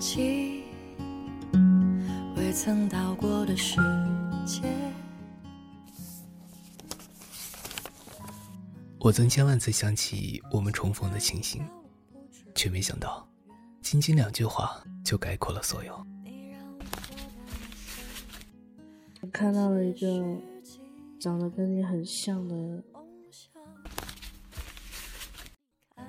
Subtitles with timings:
[0.00, 0.62] 起
[2.34, 3.76] 未曾到过的世
[4.46, 4.62] 界。
[8.98, 11.62] 我曾千万次想起我们重逢的情形，
[12.54, 13.28] 却没想到，
[13.82, 16.06] 仅仅两句话就概括了所有。
[19.20, 20.40] 我看到了一个
[21.20, 22.82] 长得跟你很像的，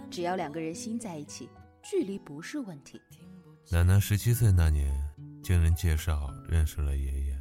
[0.09, 1.49] 只要两个人心在一起，
[1.83, 3.01] 距离不是问题。
[3.69, 4.91] 奶奶十七岁那年，
[5.43, 7.37] 经人介绍认识了爷爷。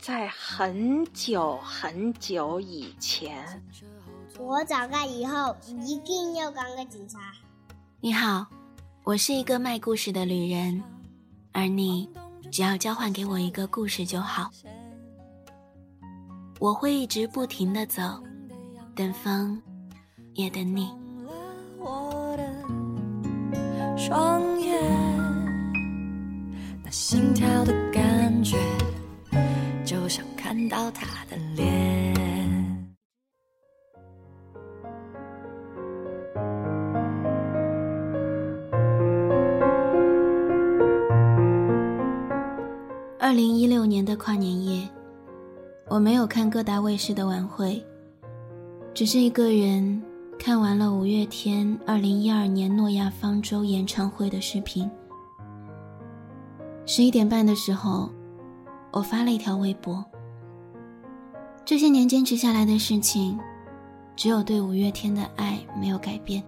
[0.00, 3.62] 在很久很久以前。
[4.38, 7.18] 我长大以后一定要当个警察。
[8.00, 8.46] 你好，
[9.04, 10.82] 我是一个卖故事的旅人，
[11.52, 12.08] 而你
[12.50, 14.50] 只要交换给我一个故事就好。
[16.58, 18.02] 我会一直不停的走，
[18.94, 19.60] 等风，
[20.34, 20.90] 也等你。
[23.96, 24.80] 双眼，
[26.90, 28.56] 心跳的感觉，
[29.84, 32.10] 就像看到他的脸。
[43.20, 44.88] 二零一六年的跨年夜，
[45.88, 47.80] 我没有看各大卫视的晚会，
[48.92, 50.02] 只是一个人
[50.36, 54.90] 看完了五月天二零一二年诺亚方舟演唱会的视频。
[56.92, 58.10] 十一点半的时候，
[58.90, 60.04] 我发了一条微博。
[61.64, 63.38] 这些年坚持下来的事情，
[64.16, 66.42] 只有对五月天的爱没有改变。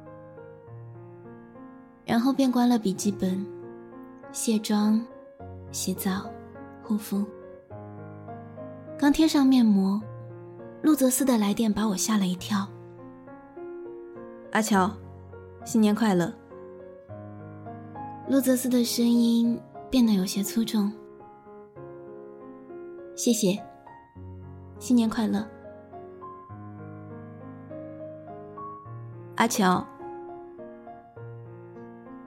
[2.05, 3.47] 然后便关了笔记本，
[4.33, 5.01] 卸妆，
[5.71, 6.29] 洗澡。
[6.83, 7.25] 护肤，
[8.99, 10.03] 刚贴上面膜，
[10.83, 12.67] 陆泽斯的来电把我吓了一跳。
[14.51, 14.91] 阿乔，
[15.65, 16.33] 新年快乐。
[18.29, 19.57] 陆泽斯的声音
[19.93, 20.91] 变得有些粗重。
[23.15, 23.63] 谢谢，
[24.79, 25.47] 新年快乐。
[29.37, 29.87] 阿乔，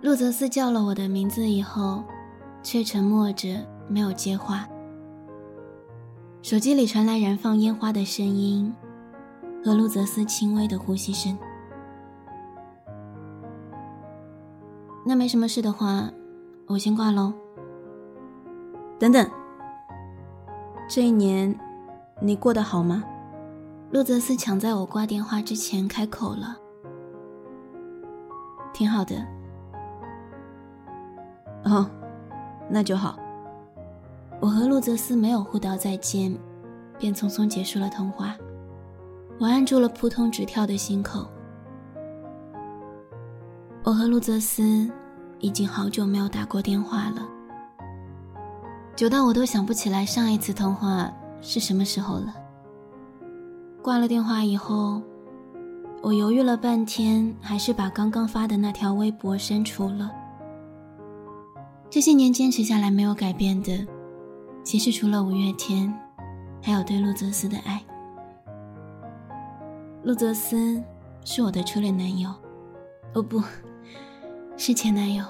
[0.01, 2.03] 陆泽斯叫了我的名字以后，
[2.61, 3.65] 却沉默着。
[3.87, 4.67] 没有接话，
[6.41, 8.73] 手机里传来燃放烟花的声音
[9.63, 11.37] 和陆泽斯轻微的呼吸声。
[15.05, 16.11] 那没什么事的话，
[16.65, 17.31] 我先挂喽。
[18.97, 19.29] 等等，
[20.89, 21.53] 这一年
[22.21, 23.03] 你过得好吗？
[23.91, 26.57] 陆泽斯抢在我挂电话之前开口了。
[28.73, 29.15] 挺好的。
[31.63, 31.89] 哦，
[32.69, 33.17] 那就好。
[34.41, 36.37] 我和陆泽斯没有互道再见，
[36.99, 38.35] 便匆匆结束了通话。
[39.39, 41.27] 我按住了扑通直跳的心口。
[43.83, 44.89] 我和陆泽斯
[45.39, 47.27] 已经好久没有打过电话了，
[48.95, 51.11] 久到我都想不起来上一次通话
[51.41, 52.33] 是什么时候了。
[53.81, 55.01] 挂了电话以后，
[56.01, 60.09] 我犹豫了半天，还是把刚刚发的那条微博删除了。
[61.89, 63.85] 这些年坚持下来没有改变的。
[64.63, 65.93] 其实除了五月天，
[66.61, 67.83] 还有对陆泽斯的爱。
[70.03, 70.81] 陆泽斯
[71.25, 72.29] 是我的初恋男友，
[73.13, 73.43] 哦不，
[74.55, 75.23] 是前男友。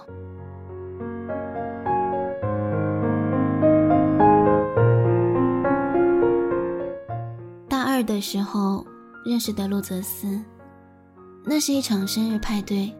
[8.05, 8.85] 的时候
[9.25, 10.39] 认识的陆泽斯，
[11.43, 12.93] 那是一场生日派对，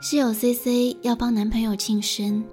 [0.00, 2.44] 室友 C C 要帮男朋友庆生。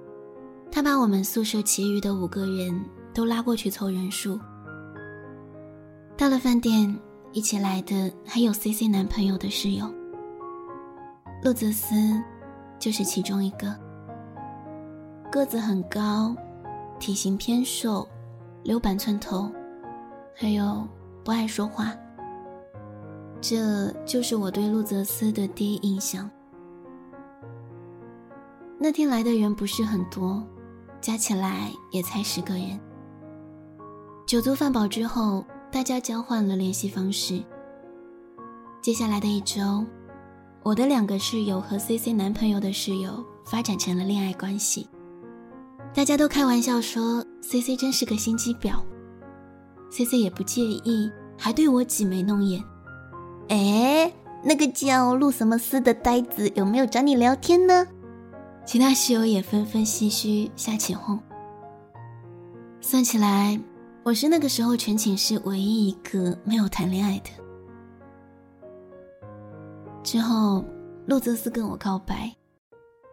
[0.72, 2.80] 他把我们宿舍其余的五个人
[3.12, 4.38] 都拉过去凑人数。
[6.16, 6.96] 到了饭店，
[7.32, 9.92] 一起来的还有 C C 男朋友的室友，
[11.42, 11.96] 陆泽斯
[12.78, 13.76] 就是其中一个。
[15.32, 16.34] 个子很高，
[17.00, 18.06] 体型偏瘦，
[18.62, 19.50] 留板寸头，
[20.34, 20.86] 还有
[21.30, 21.94] 不爱说话。
[23.40, 26.28] 这就是我对陆泽斯的第一印象。
[28.80, 30.44] 那天来的人不是很多。
[31.00, 32.78] 加起来也才十个人。
[34.26, 37.40] 酒足饭饱之后，大家交换了联系方式。
[38.82, 39.86] 接下来的一周，
[40.64, 44.88] 我的两个室友和 C C 男朋友的室友发展成了恋爱关系。
[45.94, 48.82] 大家都开玩笑说 C C 真是个心机婊。
[49.92, 51.10] C C 也不介意，
[51.42, 52.62] 还对我挤眉弄眼。
[53.48, 54.12] 哎，
[54.44, 57.86] 那个叫路什么斯的呆子有没有找你聊天呢？
[58.66, 61.18] 其他室友也纷纷唏嘘瞎起哄。
[62.82, 63.58] 算起来，
[64.02, 67.30] 我是那个时候全寝室唯一一个没有谈恋爱的。
[70.02, 70.62] 之后，
[71.06, 72.30] 路泽斯跟我告白，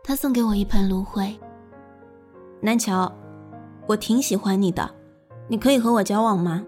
[0.04, 1.40] 他送给我一盆芦荟，
[2.62, 3.10] 南乔，
[3.88, 4.90] 我挺喜欢你的，
[5.48, 6.62] 你可以和我交往吗？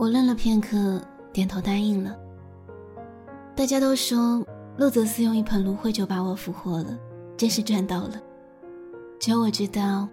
[0.00, 0.98] 我愣了片刻，
[1.30, 2.16] 点头答应了。
[3.54, 4.42] 大家都说
[4.78, 6.98] 陆泽斯用一盆芦荟就把我俘获了，
[7.36, 8.14] 真是赚到了。
[9.18, 10.08] 只有我知道，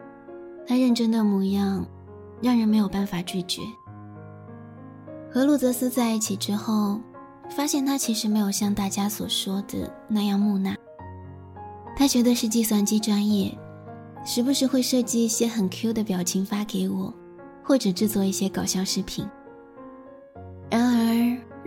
[0.68, 1.88] 他认真的模样，
[2.42, 3.62] 让人没有办法拒绝。
[5.32, 7.00] 和陆泽斯在一起之后，
[7.50, 10.76] 发现他其实没有像大家所说的那样木讷。
[11.96, 13.58] 他学的是计算机专业，
[14.26, 17.14] 时不时会设计一些很 Q 的表情发给我，
[17.64, 19.26] 或者制作一些搞笑视频。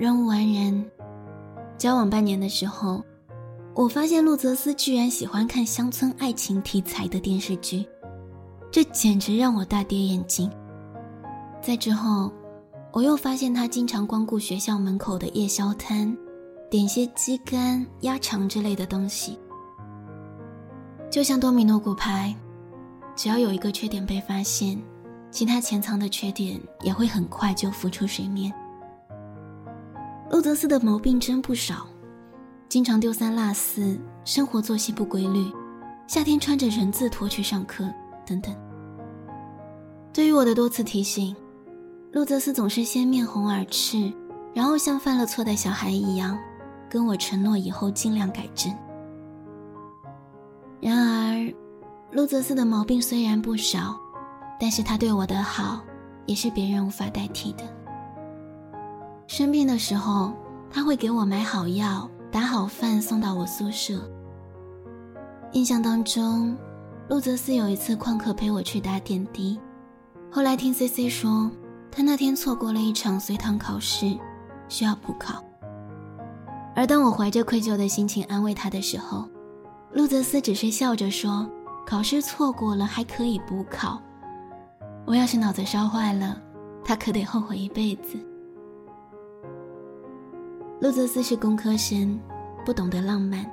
[0.00, 0.90] 然而人无完人，
[1.76, 3.04] 交往半年的时候。
[3.74, 7.86] 我发现陆泽斯居然喜欢看乡村爱情题材的电视剧，
[8.70, 10.50] 这简直让我大跌眼镜。
[11.62, 12.32] 在之后，
[12.92, 16.16] 我又发现他经常光顾学校门口的夜宵摊，
[16.70, 19.38] 点些鸡肝、鸭肠之类的东西。
[21.10, 22.34] 就像多米诺骨牌，
[23.14, 24.80] 只要有一个缺点被发现，
[25.30, 28.52] 其他潜藏的缺点也会很快就浮出水面。
[30.30, 31.86] 路泽斯的毛病真不少。
[32.68, 35.50] 经常丢三落四，生活作息不规律，
[36.06, 37.84] 夏天穿着人字拖去上课，
[38.24, 38.54] 等等。
[40.12, 41.34] 对于我的多次提醒，
[42.12, 44.12] 路泽斯总是先面红耳赤，
[44.54, 46.38] 然后像犯了错的小孩一样，
[46.88, 48.72] 跟我承诺以后尽量改正。
[50.80, 51.52] 然而，
[52.12, 53.98] 路泽斯的毛病虽然不少，
[54.60, 55.80] 但是他对我的好，
[56.26, 57.64] 也是别人无法代替的。
[59.30, 60.32] 生病的时候，
[60.68, 62.10] 他会给我买好药。
[62.32, 64.10] 打好饭送到我宿舍。
[65.52, 66.56] 印象当中，
[67.08, 69.58] 陆泽斯有一次旷课陪我去打点滴。
[70.32, 71.48] 后来听 C C 说，
[71.92, 74.18] 他那天错过了一场随堂考试，
[74.68, 75.40] 需要补考。
[76.74, 79.28] 而当我怀着愧疚的心情安慰他的时候，
[79.92, 81.48] 陆泽斯只是笑着说
[81.86, 84.02] ：“考试错过了还可以补考。”
[85.06, 86.36] 我要是脑子烧坏了，
[86.84, 88.18] 他可得后悔一辈子。
[90.80, 92.18] 陆泽斯是工科生，
[92.64, 93.44] 不懂得浪漫。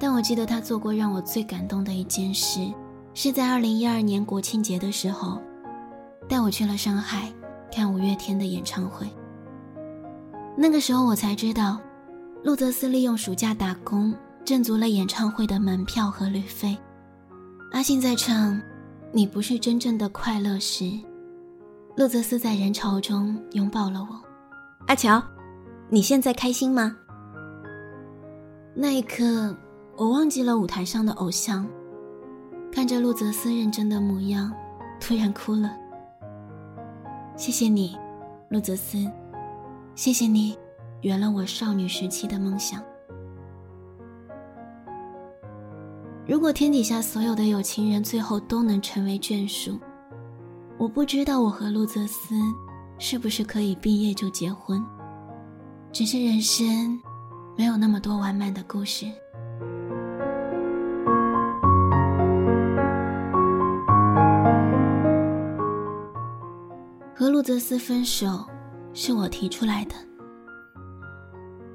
[0.00, 2.72] 但我记得他做过让我最感动的一件事，
[3.12, 5.38] 是在二零一二年国庆节的时候，
[6.26, 7.30] 带我去了上海
[7.70, 9.06] 看五月天的演唱会。
[10.56, 11.78] 那个时候我才知道，
[12.42, 14.14] 陆泽斯利用暑假打工
[14.46, 16.74] 挣足了演唱会的门票和旅费。
[17.72, 18.54] 阿信在唱
[19.12, 20.90] 《你不是真正的快乐》时，
[21.96, 24.18] 陆泽斯在人潮中拥抱了我。
[24.86, 25.22] 阿乔。
[25.90, 26.94] 你现在开心吗？
[28.74, 29.56] 那一刻，
[29.96, 31.66] 我忘记了舞台上的偶像，
[32.70, 34.52] 看着陆泽斯认真的模样，
[35.00, 35.74] 突然哭了。
[37.36, 37.96] 谢谢你，
[38.50, 38.98] 陆泽斯，
[39.94, 40.58] 谢谢你，
[41.00, 42.82] 圆了我少女时期的梦想。
[46.26, 49.78] 如果天底下所有的有情人最后都能成为眷属，
[50.76, 52.34] 我不知道我和陆泽斯
[52.98, 54.84] 是不是可以毕业就结婚。
[55.92, 57.00] 只是人生
[57.56, 59.06] 没有那么多完满的故事。
[67.14, 68.46] 和陆泽斯分手
[68.94, 69.94] 是我提出来的，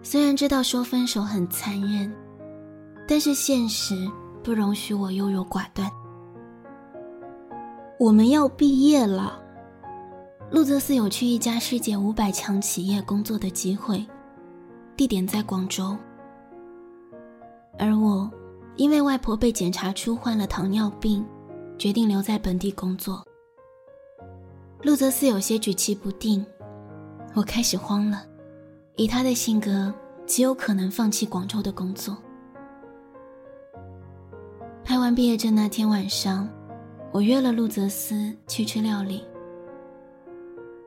[0.01, 2.09] 虽然知道说分手很残忍，
[3.05, 4.09] 但是现实
[4.41, 5.91] 不容许我优柔寡断。
[7.99, 9.42] 我们要毕业了。
[10.53, 14.05] 陆泽斯有去一家世界五百强企业工作的机会，
[14.95, 15.97] 地点在广州。
[17.79, 18.29] 而我，
[18.75, 21.25] 因为外婆被检查出患了糖尿病，
[21.75, 23.25] 决定留在本地工作。
[24.83, 26.45] 陆泽斯有些举棋不定，
[27.33, 28.23] 我开始慌了。
[28.95, 29.91] 以他的性格，
[30.27, 32.15] 极有可能放弃广州的工作。
[34.83, 36.47] 拍完毕业证那天晚上，
[37.11, 39.23] 我约了陆泽斯去吃料理。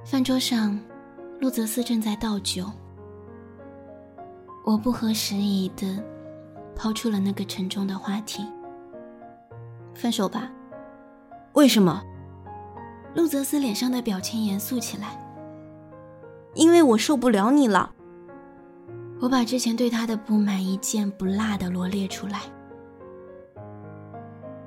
[0.08, 0.78] 饭桌上，
[1.40, 2.70] 陆泽斯正在倒酒。
[4.64, 6.00] 我不合时宜的
[6.76, 8.46] 抛出了那个沉重的话题
[9.94, 10.48] ：“分手吧。”
[11.54, 12.00] 为什么？
[13.16, 15.20] 陆泽斯脸上的表情严肃起来。
[16.54, 17.92] 因为我受不了你了。
[19.20, 22.42] 我把之前对他的不满一件不落的罗列出来。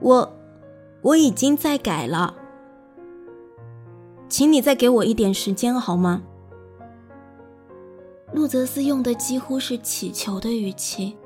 [0.02, 0.38] 我，
[1.02, 2.36] 我已经在改了。
[4.30, 6.22] 请你再给我一点时间好吗？
[8.32, 11.18] 陆泽斯用的几乎是乞求的语气。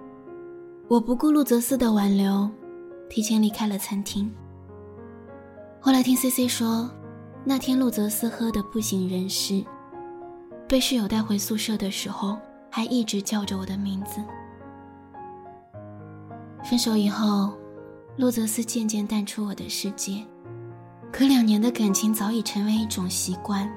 [0.87, 2.49] 我不顾陆泽斯的挽留，
[3.09, 4.33] 提前离开了餐厅。
[5.81, 6.89] 后来听 C C 说，
[7.43, 9.63] 那天陆泽斯喝的不省人事，
[10.65, 12.37] 被室友带回宿舍的时候，
[12.69, 14.23] 还一直叫着我的名字。
[16.63, 17.51] 分手以后，
[18.15, 20.25] 陆泽斯渐渐淡出我的世界。
[21.13, 23.71] 可两年的感情早已成为一种习惯，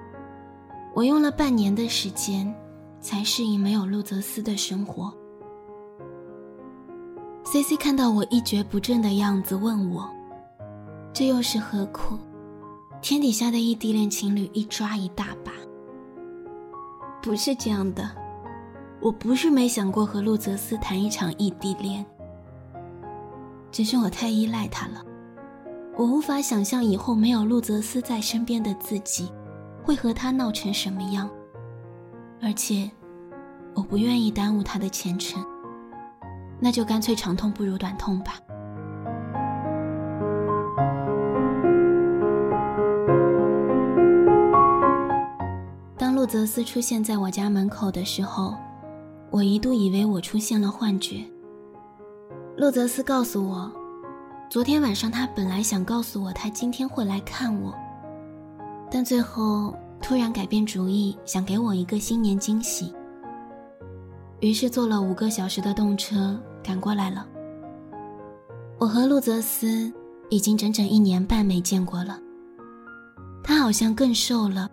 [0.94, 2.52] 我用了半年的时间
[2.98, 5.12] 才适应没有陆泽斯的生活。
[7.44, 10.08] C C 看到我一蹶不振的样子，问我
[11.12, 12.16] ：“这又是何苦？
[13.02, 15.52] 天底下的异地恋情侣一抓一大把。”
[17.20, 18.10] 不是这样的，
[18.98, 22.02] 我不是没想过和陆泽斯谈一场异地恋，
[23.70, 25.04] 只是我太依赖他了。
[25.98, 29.32] 我无法想象以后没有陆泽斯在身边的自己，
[29.82, 31.26] 会和他闹成什么样。
[32.42, 32.90] 而且，
[33.74, 35.42] 我不愿意耽误他的前程，
[36.60, 38.34] 那就干脆长痛不如短痛吧。
[45.96, 48.54] 当陆泽斯出现在我家门口的时候，
[49.30, 51.24] 我一度以为我出现了幻觉。
[52.58, 53.85] 陆泽斯告诉我。
[54.48, 57.74] 昨天晚上，他本来想告诉我他今天会来看我，
[58.90, 62.94] 但最后突然改变主意，想给我一个新年惊喜。
[64.40, 67.26] 于是坐了五个小时的动车赶过来了。
[68.78, 69.92] 我和陆泽斯
[70.30, 72.18] 已经整整一年半没见过了，
[73.42, 74.70] 他好像更瘦了，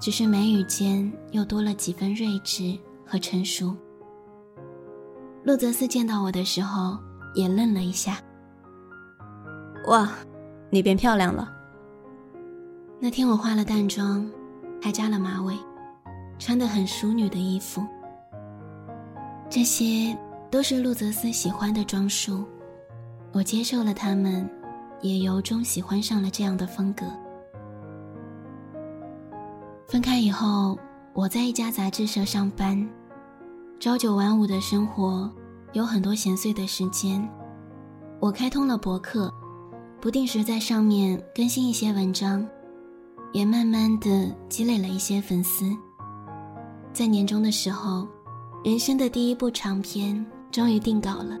[0.00, 2.76] 只是眉宇间又多了几分睿智
[3.06, 3.74] 和成熟。
[5.44, 6.98] 陆泽斯见到我的时候
[7.34, 8.20] 也愣了一下。
[9.88, 10.06] 哇，
[10.68, 11.50] 你变漂亮了。
[13.00, 14.30] 那天我化了淡妆，
[14.82, 15.56] 还扎了马尾，
[16.38, 17.82] 穿的很淑女的衣服。
[19.48, 20.14] 这些
[20.50, 22.44] 都是陆泽斯喜欢的装束，
[23.32, 24.46] 我接受了他们，
[25.00, 27.06] 也由衷喜欢上了这样的风格。
[29.86, 30.78] 分开以后，
[31.14, 32.86] 我在一家杂志社上班，
[33.80, 35.32] 朝九晚五的生活，
[35.72, 37.26] 有很多闲碎的时间，
[38.20, 39.32] 我开通了博客。
[40.00, 42.46] 不定时在上面更新一些文章，
[43.32, 45.64] 也慢慢的积累了一些粉丝。
[46.92, 48.06] 在年终的时候，
[48.64, 51.36] 人生的第一部长篇终于定稿了。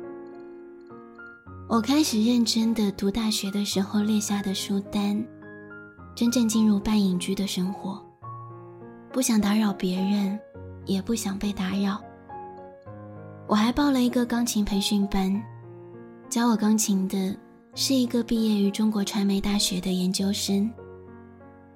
[1.68, 5.24] 我开始认真的读大学的时候列下的书单，
[6.16, 8.04] 真正进入半隐居的生活，
[9.12, 10.36] 不想打扰别人，
[10.84, 12.00] 也不想被打扰。
[13.46, 15.40] 我还报了一个钢琴培训班，
[16.28, 17.36] 教我钢琴的。
[17.80, 20.68] 是一个毕业于中国传媒大学的研究生，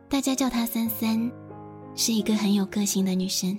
[0.09, 1.31] 大家叫她三三，
[1.95, 3.57] 是一个很有个性的女生。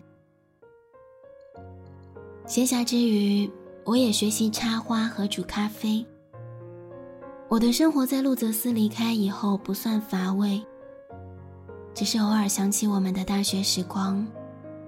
[2.46, 3.50] 闲暇之余，
[3.86, 6.06] 我也学习插花和煮咖啡。
[7.48, 10.62] 我的生活在陆泽斯离开以后不算乏味，
[11.94, 14.28] 只是偶尔想起我们的大学时光，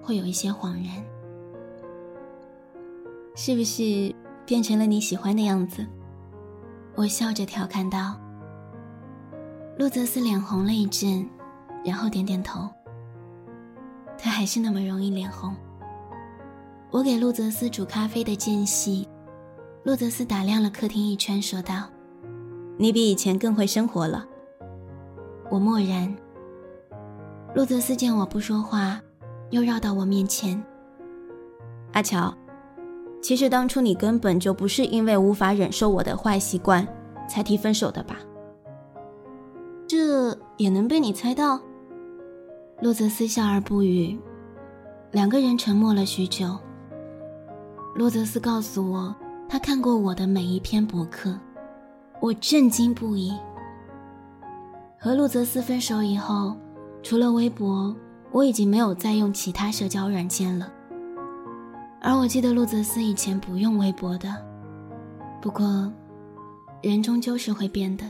[0.01, 1.01] 会有一些恍然。
[3.33, 4.13] 是不是
[4.45, 5.88] 变成了你喜欢的样子？
[6.96, 8.16] 我笑着调侃道
[9.78, 11.28] ：“洛泽斯脸红了一阵，
[11.84, 12.70] 然后点点头。
[14.18, 15.54] 他还是那么容易脸红。”
[16.92, 19.06] 我给洛泽斯煮咖啡的间隙，
[19.84, 21.84] 洛泽斯打量了客厅一圈，说道
[22.80, 24.25] ：“你比以前更会生活了。”
[25.52, 26.16] 我默然。
[27.54, 29.02] 洛泽斯见我不说话，
[29.50, 30.64] 又绕到我面前
[31.92, 32.34] ：“阿乔。”
[33.25, 36.88] 其实当初你根本就不是因为无法忍受我的坏习惯
[37.27, 38.17] 才提分手的吧？
[39.88, 41.60] 这也能被你猜到？
[42.84, 44.15] 洛泽斯笑而不语，
[45.12, 46.55] 两个人沉默了许久。
[47.96, 49.15] 洛泽斯告诉我，
[49.50, 51.36] 他看过我的每一篇博客，
[52.20, 53.34] 我震惊不已。
[55.00, 56.55] 和陆泽斯分手以后，
[57.01, 57.96] 除了微博，
[58.32, 60.72] 我已经没有再用其他社交软件了。
[62.05, 64.29] 而我记得陆泽斯以前不用微博的，
[65.41, 65.91] 不过，
[66.83, 68.05] 人终究是会变的。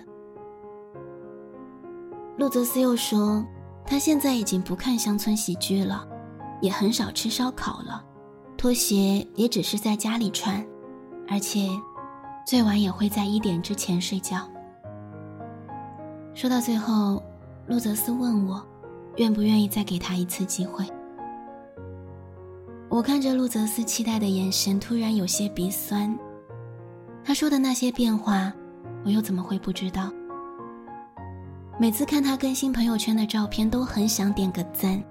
[2.37, 3.41] 陆泽斯又说，
[3.85, 6.05] 他现在已经不看乡村喜剧了，
[6.61, 8.03] 也很少吃烧烤了，
[8.57, 10.61] 拖鞋也只是在家里穿，
[11.29, 11.69] 而且，
[12.45, 14.39] 最晚也会在一点之前睡觉。
[16.33, 17.23] 说到最后，
[17.65, 18.61] 陆泽斯问我，
[19.15, 20.85] 愿不愿意再给他一次机会。
[22.95, 26.17] 我看着陆泽斯期待的眼神，突然有些鼻酸。
[27.25, 28.53] 他说的那些变化，
[29.03, 30.09] 我又怎么会不知道？
[31.77, 35.03] 每次看他更新朋友圈的照片，都很想点个赞，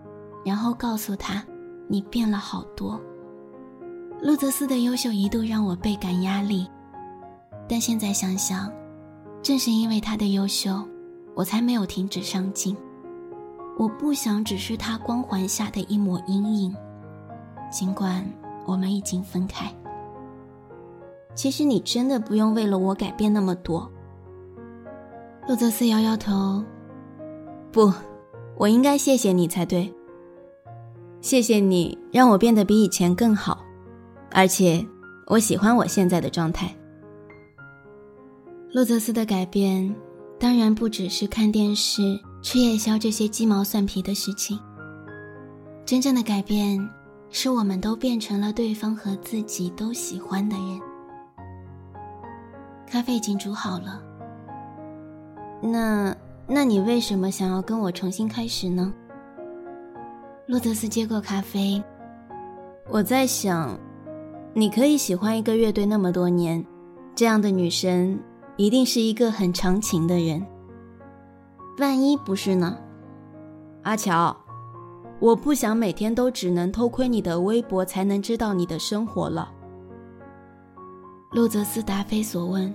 [0.47, 1.45] 然后告诉他
[1.87, 2.99] ：“你变了好多。”
[4.23, 6.67] 陆泽斯的优秀一度让我倍感压力，
[7.69, 8.73] 但现在想想，
[9.43, 10.83] 正是因为他的优秀，
[11.35, 12.75] 我才没有停止上进。
[13.79, 16.75] 我不想只是他光环下的一抹阴影。
[17.71, 18.25] 尽管
[18.67, 19.73] 我们已经分开，
[21.35, 23.91] 其实你真的不用为了我改变那么多。
[25.47, 26.65] 洛泽斯摇摇头，
[27.71, 27.93] 不，
[28.57, 29.93] 我应该谢谢你才对。
[31.21, 33.65] 谢谢你让我变得比以前更好，
[34.31, 34.87] 而且
[35.27, 36.75] 我喜欢我现在的状态。
[38.73, 39.95] 洛泽斯的改变，
[40.39, 44.59] 当然不只是看电视、吃夜宵这些鸡毛蒜皮的事情。
[45.87, 46.79] 真正的改变，
[47.37, 50.81] 是我们都变成了对方和自己都喜欢的人。
[52.87, 54.01] 咖啡已经煮好了。
[55.61, 56.15] 那，
[56.47, 58.95] 那你为什么想要跟我重新开始呢？
[60.47, 61.83] 洛特斯接过咖啡。
[62.89, 63.77] 我在想，
[64.53, 66.65] 你可以喜欢一个乐队那么多年，
[67.17, 68.17] 这样的女生
[68.57, 70.41] 一定是一个很长情的人。
[71.79, 72.79] 万一不是呢？
[73.83, 74.37] 阿乔，
[75.21, 79.51] 我不想每天都只能偷窥你的微博才能知道你的生活了。
[81.33, 82.75] 路泽斯答非所问。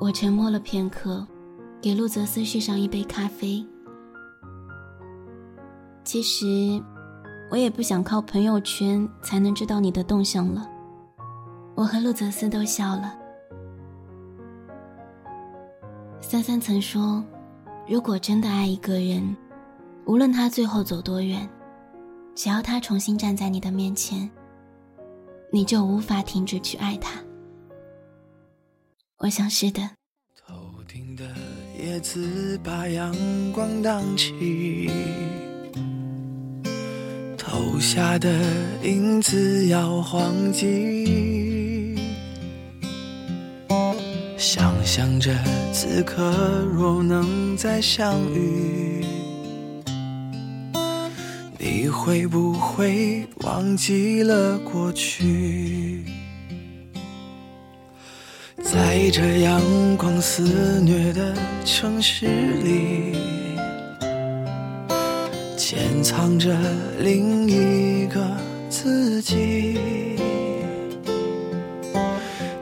[0.00, 1.26] 我沉默了片刻。
[1.80, 3.64] 给路泽斯续上一杯咖啡。
[6.02, 6.82] 其实，
[7.52, 10.68] 我也不想靠朋友圈才能知道你的动向了。
[11.76, 13.14] 我和路泽斯都笑了。
[16.20, 17.24] 三三曾说
[17.86, 19.36] ：“如果真的爱一个人，
[20.08, 21.46] 无论他最后走多远，
[22.34, 24.30] 只要他重新站在你的面前，
[25.52, 27.20] 你就无法停止去爱他。”
[29.20, 29.82] 我想是的。
[30.34, 30.54] 头
[30.88, 31.26] 顶的
[31.78, 33.14] 叶子把阳
[33.52, 34.90] 光荡起，
[37.36, 38.30] 投下的
[38.82, 41.94] 影子摇晃起，
[44.38, 45.36] 想象着
[45.70, 49.04] 此刻若能再相遇，
[51.98, 56.04] 会不会忘记了过去？
[58.62, 59.60] 在这阳
[59.96, 61.34] 光肆虐的
[61.64, 63.16] 城市里，
[65.56, 66.56] 潜藏着
[67.00, 68.24] 另一个
[68.70, 69.78] 自己。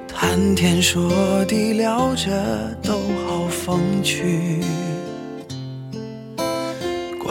[0.08, 2.94] 谈天说地聊着都
[3.26, 4.60] 好风趣，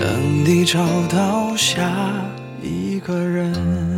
[0.00, 1.92] 等你找到下
[2.62, 3.89] 一个人。